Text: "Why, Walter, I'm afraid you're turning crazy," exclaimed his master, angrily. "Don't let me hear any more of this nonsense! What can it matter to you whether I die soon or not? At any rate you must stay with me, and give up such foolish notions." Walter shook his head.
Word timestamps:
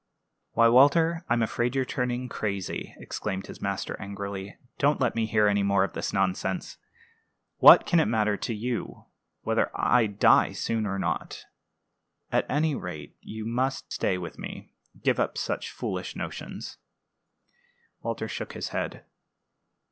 "Why, 0.53 0.67
Walter, 0.67 1.23
I'm 1.29 1.43
afraid 1.43 1.75
you're 1.75 1.85
turning 1.85 2.27
crazy," 2.27 2.95
exclaimed 2.97 3.45
his 3.45 3.61
master, 3.61 3.95
angrily. 4.01 4.57
"Don't 4.79 4.99
let 4.99 5.13
me 5.15 5.27
hear 5.27 5.47
any 5.47 5.61
more 5.61 5.83
of 5.83 5.93
this 5.93 6.11
nonsense! 6.11 6.77
What 7.57 7.85
can 7.85 7.99
it 7.99 8.07
matter 8.07 8.35
to 8.35 8.51
you 8.55 9.05
whether 9.41 9.69
I 9.75 10.07
die 10.07 10.53
soon 10.53 10.87
or 10.87 10.97
not? 10.97 11.45
At 12.31 12.49
any 12.49 12.73
rate 12.73 13.15
you 13.21 13.45
must 13.45 13.93
stay 13.93 14.17
with 14.17 14.39
me, 14.39 14.73
and 14.95 15.03
give 15.03 15.19
up 15.19 15.37
such 15.37 15.69
foolish 15.69 16.15
notions." 16.15 16.79
Walter 18.01 18.27
shook 18.27 18.53
his 18.53 18.69
head. 18.69 19.05